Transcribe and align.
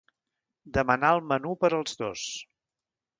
Demanà 0.77 1.11
el 1.17 1.21
menú 1.31 1.53
per 1.65 1.71
als 1.81 1.93
dos. 2.01 2.25